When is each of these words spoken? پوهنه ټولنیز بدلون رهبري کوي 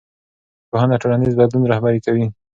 پوهنه 0.69 0.95
ټولنیز 1.01 1.33
بدلون 1.39 1.63
رهبري 1.73 1.99
کوي 2.05 2.25